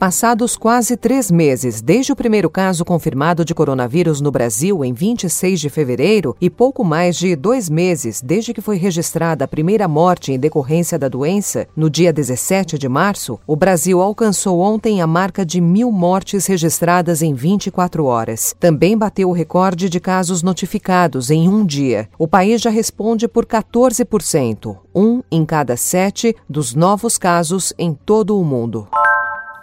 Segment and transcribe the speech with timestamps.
[0.00, 5.60] Passados quase três meses desde o primeiro caso confirmado de coronavírus no Brasil, em 26
[5.60, 10.32] de fevereiro, e pouco mais de dois meses desde que foi registrada a primeira morte
[10.32, 15.44] em decorrência da doença, no dia 17 de março, o Brasil alcançou ontem a marca
[15.44, 18.56] de mil mortes registradas em 24 horas.
[18.58, 22.08] Também bateu o recorde de casos notificados em um dia.
[22.18, 28.40] O país já responde por 14%, um em cada sete dos novos casos em todo
[28.40, 28.88] o mundo.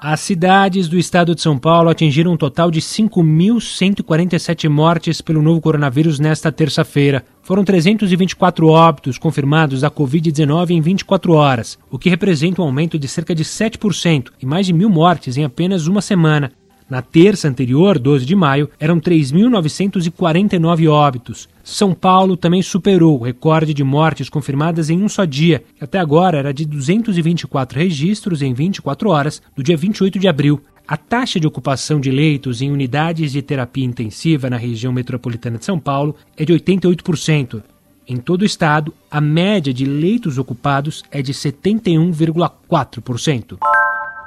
[0.00, 5.58] As cidades do estado de São Paulo atingiram um total de 5.147 mortes pelo novo
[5.60, 7.24] coronavírus nesta terça-feira.
[7.42, 13.08] Foram 324 óbitos confirmados da Covid-19 em 24 horas, o que representa um aumento de
[13.08, 16.52] cerca de 7% e mais de mil mortes em apenas uma semana.
[16.88, 21.48] Na terça anterior, 12 de maio, eram 3.949 óbitos.
[21.64, 25.98] São Paulo também superou o recorde de mortes confirmadas em um só dia, que até
[25.98, 30.60] agora era de 224 registros em 24 horas, do dia 28 de abril.
[30.86, 35.64] A taxa de ocupação de leitos em unidades de terapia intensiva na região metropolitana de
[35.64, 37.64] São Paulo é de 88%.
[38.08, 43.58] Em todo o estado, a média de leitos ocupados é de 71,4%.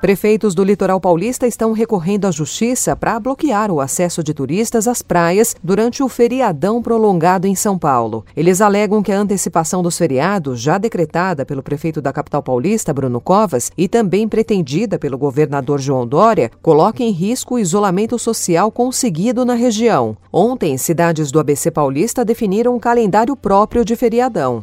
[0.00, 5.00] Prefeitos do litoral paulista estão recorrendo à justiça para bloquear o acesso de turistas às
[5.00, 8.24] praias durante o feriadão prolongado em São Paulo.
[8.36, 13.20] Eles alegam que a antecipação dos feriados, já decretada pelo prefeito da capital paulista, Bruno
[13.20, 19.46] Covas, e também pretendida pelo governador João Dória, coloca em risco o isolamento social conseguido
[19.46, 20.14] na região.
[20.30, 24.62] Ontem, cidades do ABC paulista definiram um calendário próprio de feriadão.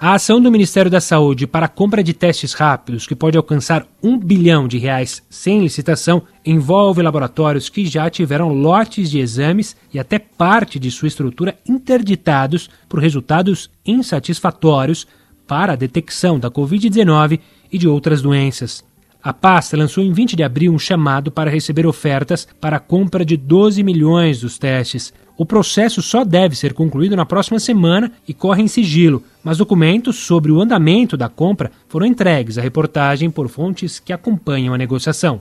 [0.00, 3.84] A ação do Ministério da Saúde para a compra de testes rápidos, que pode alcançar
[4.00, 9.98] um bilhão de reais sem licitação, envolve laboratórios que já tiveram lotes de exames e
[9.98, 15.04] até parte de sua estrutura interditados por resultados insatisfatórios
[15.48, 17.40] para a detecção da Covid-19
[17.72, 18.84] e de outras doenças.
[19.20, 23.24] A pasta lançou em 20 de abril um chamado para receber ofertas para a compra
[23.24, 25.12] de 12 milhões dos testes.
[25.38, 30.16] O processo só deve ser concluído na próxima semana e corre em sigilo, mas documentos
[30.16, 35.38] sobre o andamento da compra foram entregues à reportagem por fontes que acompanham a negociação.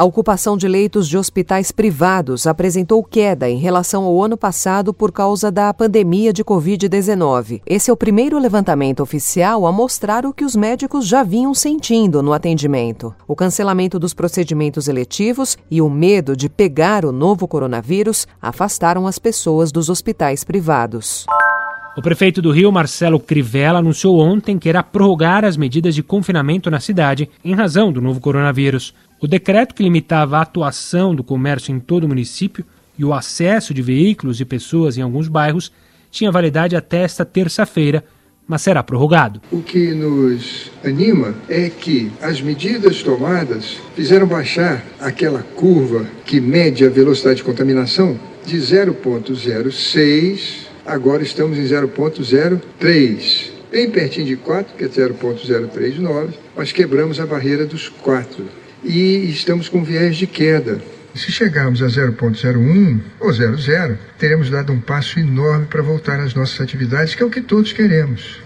[0.00, 5.12] A ocupação de leitos de hospitais privados apresentou queda em relação ao ano passado por
[5.12, 7.60] causa da pandemia de Covid-19.
[7.66, 12.22] Esse é o primeiro levantamento oficial a mostrar o que os médicos já vinham sentindo
[12.22, 13.14] no atendimento.
[13.28, 19.18] O cancelamento dos procedimentos eletivos e o medo de pegar o novo coronavírus afastaram as
[19.18, 21.26] pessoas dos hospitais privados.
[21.94, 26.70] O prefeito do Rio, Marcelo Crivella, anunciou ontem que irá prorrogar as medidas de confinamento
[26.70, 28.94] na cidade em razão do novo coronavírus.
[29.22, 32.64] O decreto que limitava a atuação do comércio em todo o município
[32.96, 35.70] e o acesso de veículos e pessoas em alguns bairros
[36.10, 38.02] tinha validade até esta terça-feira,
[38.48, 39.42] mas será prorrogado.
[39.52, 46.86] O que nos anima é que as medidas tomadas fizeram baixar aquela curva que mede
[46.86, 53.50] a velocidade de contaminação de 0,06, agora estamos em 0,03.
[53.70, 59.68] Bem pertinho de 4, que é 0,039, mas quebramos a barreira dos 4 e estamos
[59.68, 60.80] com viés de queda.
[61.14, 66.60] Se chegarmos a 0,01 ou 0,0, teremos dado um passo enorme para voltar às nossas
[66.60, 68.40] atividades, que é o que todos queremos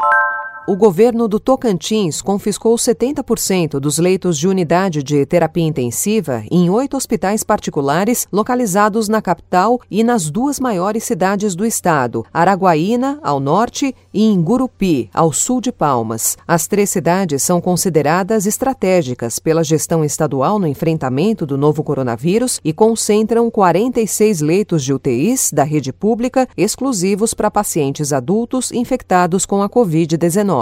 [0.67, 6.97] o governo do Tocantins confiscou 70% dos leitos de unidade de terapia intensiva em oito
[6.97, 13.95] hospitais particulares localizados na capital e nas duas maiores cidades do estado, Araguaína, ao norte,
[14.13, 16.39] e Ingurupi, ao sul de Palmas.
[16.49, 22.73] As três cidades são consideradas estratégicas pela gestão estadual no enfrentamento do novo coronavírus e
[22.73, 29.69] concentram 46 leitos de UTIs da rede pública exclusivos para pacientes adultos infectados com a
[29.69, 30.54] Covid-19.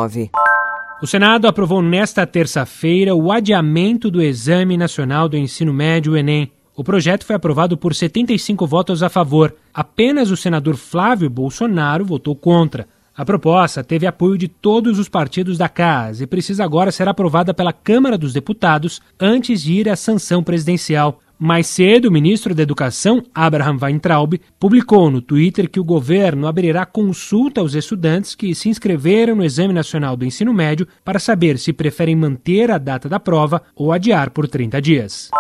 [1.03, 6.51] O Senado aprovou nesta terça-feira o adiamento do Exame Nacional do Ensino Médio, Enem.
[6.75, 9.55] O projeto foi aprovado por 75 votos a favor.
[9.75, 12.87] Apenas o senador Flávio Bolsonaro votou contra.
[13.15, 17.53] A proposta teve apoio de todos os partidos da casa e precisa agora ser aprovada
[17.53, 21.21] pela Câmara dos Deputados antes de ir à sanção presidencial.
[21.45, 26.87] Mais cedo, o ministro da Educação, Abraham Weintraub, publicou no Twitter que o governo abrirá
[26.87, 31.73] consulta aos estudantes que se inscreveram no Exame Nacional do Ensino Médio para saber se
[31.73, 35.31] preferem manter a data da prova ou adiar por 30 dias.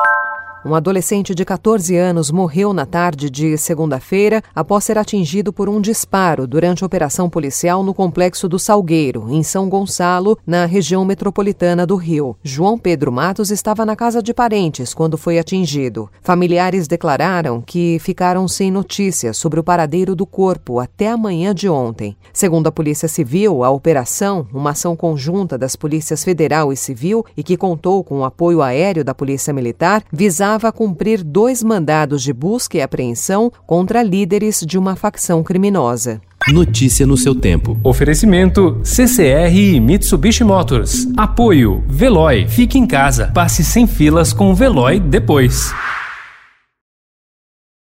[0.64, 5.80] Um adolescente de 14 anos morreu na tarde de segunda-feira após ser atingido por um
[5.80, 11.96] disparo durante operação policial no complexo do Salgueiro, em São Gonçalo, na região metropolitana do
[11.96, 12.36] Rio.
[12.44, 16.08] João Pedro Matos estava na casa de parentes quando foi atingido.
[16.22, 21.68] Familiares declararam que ficaram sem notícias sobre o paradeiro do corpo até a manhã de
[21.68, 22.16] ontem.
[22.32, 27.42] Segundo a Polícia Civil, a operação, uma ação conjunta das polícias federal e civil e
[27.42, 32.32] que contou com o apoio aéreo da Polícia Militar, visava a cumprir dois mandados de
[32.32, 36.20] busca e apreensão contra líderes de uma facção criminosa.
[36.48, 37.78] Notícia no seu tempo.
[37.84, 41.06] Oferecimento CCR e Mitsubishi Motors.
[41.16, 42.46] Apoio Veloy.
[42.48, 43.30] Fique em casa.
[43.32, 45.72] Passe sem filas com o Veloy depois.